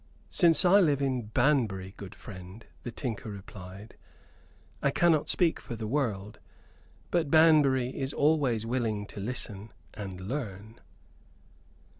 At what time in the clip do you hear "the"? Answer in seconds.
2.81-2.91, 5.75-5.85